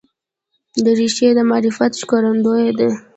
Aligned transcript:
دریشي 0.83 1.29
د 1.37 1.39
معرفت 1.49 1.91
ښکارندوی 2.01 2.69
ده. 2.79 2.89